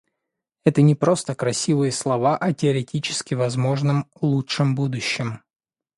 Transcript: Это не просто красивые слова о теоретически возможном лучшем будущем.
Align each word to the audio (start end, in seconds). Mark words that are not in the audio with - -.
Это 0.63 0.81
не 0.81 0.95
просто 0.95 1.35
красивые 1.35 1.91
слова 1.91 2.35
о 2.35 2.53
теоретически 2.55 3.35
возможном 3.35 4.09
лучшем 4.19 4.73
будущем. 4.73 5.43